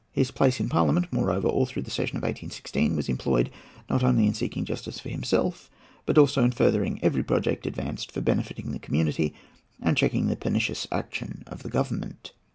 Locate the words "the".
1.83-1.91, 8.71-8.79, 10.25-10.35, 11.61-11.69